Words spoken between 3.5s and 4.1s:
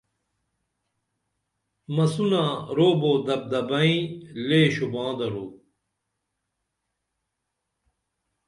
دھبئیں